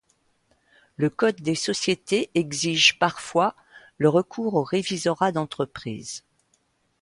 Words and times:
Le 0.97 1.11
code 1.11 1.39
des 1.41 1.53
sociétés 1.53 2.31
exige 2.33 2.97
parfois 2.97 3.53
le 3.99 4.09
recours 4.09 4.55
au 4.55 4.63
révisorat 4.63 5.31
d'entreprise. 5.31 6.23